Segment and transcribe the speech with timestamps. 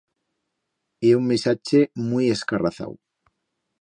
[1.03, 2.99] Ye un misache muit escarrazau.